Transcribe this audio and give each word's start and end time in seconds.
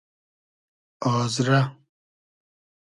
آزرۂ 1.11 1.61